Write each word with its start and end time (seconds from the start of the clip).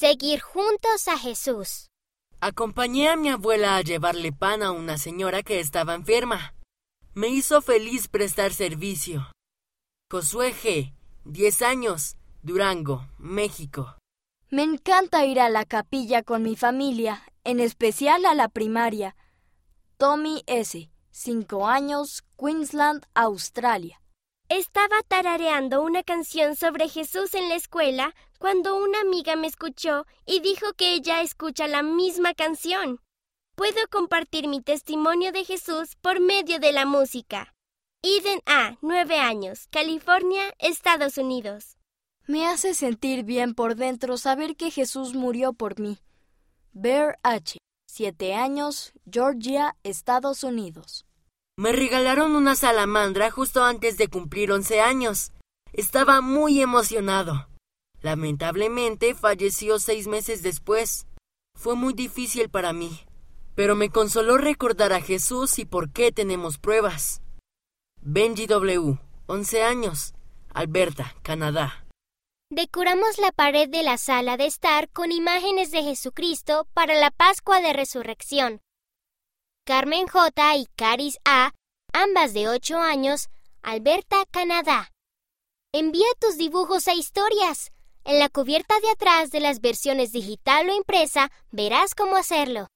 Seguir 0.00 0.40
juntos 0.40 1.08
a 1.08 1.18
Jesús. 1.18 1.90
Acompañé 2.40 3.10
a 3.10 3.16
mi 3.16 3.28
abuela 3.28 3.76
a 3.76 3.82
llevarle 3.82 4.32
pan 4.32 4.62
a 4.62 4.72
una 4.72 4.96
señora 4.96 5.42
que 5.42 5.60
estaba 5.60 5.94
enferma. 5.94 6.54
Me 7.12 7.28
hizo 7.28 7.60
feliz 7.60 8.08
prestar 8.08 8.54
servicio. 8.54 9.30
Josué 10.10 10.54
G., 10.54 10.94
10 11.26 11.60
años, 11.60 12.16
Durango, 12.42 13.10
México. 13.18 13.98
Me 14.48 14.62
encanta 14.62 15.26
ir 15.26 15.38
a 15.38 15.50
la 15.50 15.66
capilla 15.66 16.22
con 16.22 16.44
mi 16.44 16.56
familia, 16.56 17.22
en 17.44 17.60
especial 17.60 18.24
a 18.24 18.34
la 18.34 18.48
primaria. 18.48 19.16
Tommy 19.98 20.42
S., 20.46 20.90
5 21.10 21.66
años, 21.66 22.24
Queensland, 22.38 23.04
Australia. 23.12 24.00
Estaba 24.50 24.96
tarareando 25.06 25.80
una 25.80 26.02
canción 26.02 26.56
sobre 26.56 26.88
Jesús 26.88 27.34
en 27.34 27.48
la 27.48 27.54
escuela 27.54 28.16
cuando 28.40 28.76
una 28.76 29.00
amiga 29.00 29.36
me 29.36 29.46
escuchó 29.46 30.06
y 30.26 30.40
dijo 30.40 30.72
que 30.72 30.94
ella 30.94 31.22
escucha 31.22 31.68
la 31.68 31.84
misma 31.84 32.34
canción. 32.34 32.98
Puedo 33.54 33.78
compartir 33.92 34.48
mi 34.48 34.60
testimonio 34.60 35.30
de 35.30 35.44
Jesús 35.44 35.94
por 36.00 36.18
medio 36.18 36.58
de 36.58 36.72
la 36.72 36.84
música. 36.84 37.54
Eden 38.02 38.40
A., 38.44 38.76
9 38.82 39.18
años, 39.18 39.68
California, 39.70 40.52
Estados 40.58 41.16
Unidos. 41.16 41.76
Me 42.26 42.48
hace 42.48 42.74
sentir 42.74 43.22
bien 43.22 43.54
por 43.54 43.76
dentro 43.76 44.18
saber 44.18 44.56
que 44.56 44.72
Jesús 44.72 45.14
murió 45.14 45.52
por 45.52 45.78
mí. 45.78 46.00
Bear 46.72 47.20
H., 47.22 47.58
7 47.86 48.34
años, 48.34 48.94
Georgia, 49.08 49.76
Estados 49.84 50.42
Unidos. 50.42 51.06
Me 51.58 51.72
regalaron 51.72 52.36
una 52.36 52.54
salamandra 52.54 53.30
justo 53.30 53.64
antes 53.64 53.96
de 53.98 54.08
cumplir 54.08 54.52
11 54.52 54.80
años. 54.80 55.32
Estaba 55.72 56.20
muy 56.20 56.60
emocionado. 56.60 57.48
Lamentablemente 58.02 59.14
falleció 59.14 59.78
seis 59.78 60.06
meses 60.06 60.42
después. 60.42 61.06
Fue 61.54 61.76
muy 61.76 61.92
difícil 61.92 62.48
para 62.48 62.72
mí, 62.72 63.00
pero 63.54 63.76
me 63.76 63.90
consoló 63.90 64.38
recordar 64.38 64.92
a 64.92 65.02
Jesús 65.02 65.58
y 65.58 65.66
por 65.66 65.92
qué 65.92 66.12
tenemos 66.12 66.58
pruebas. 66.58 67.20
Benji 68.00 68.46
W., 68.46 68.98
11 69.26 69.62
años, 69.62 70.14
Alberta, 70.54 71.14
Canadá. 71.22 71.86
Decoramos 72.50 73.18
la 73.18 73.30
pared 73.30 73.68
de 73.68 73.82
la 73.82 73.98
sala 73.98 74.36
de 74.36 74.46
estar 74.46 74.88
con 74.90 75.12
imágenes 75.12 75.70
de 75.70 75.82
Jesucristo 75.82 76.66
para 76.72 76.94
la 76.94 77.10
Pascua 77.10 77.60
de 77.60 77.72
Resurrección. 77.72 78.60
Carmen 79.66 80.06
J. 80.08 80.56
y 80.56 80.66
Caris 80.74 81.18
A., 81.24 81.52
ambas 81.92 82.32
de 82.32 82.48
8 82.48 82.78
años, 82.78 83.28
Alberta, 83.62 84.24
Canadá. 84.30 84.90
Envía 85.72 86.06
tus 86.18 86.38
dibujos 86.38 86.88
e 86.88 86.94
historias. 86.94 87.70
En 88.04 88.18
la 88.18 88.30
cubierta 88.30 88.80
de 88.80 88.90
atrás 88.90 89.30
de 89.30 89.40
las 89.40 89.60
versiones 89.60 90.12
digital 90.12 90.70
o 90.70 90.74
impresa 90.74 91.30
verás 91.50 91.94
cómo 91.94 92.16
hacerlo. 92.16 92.70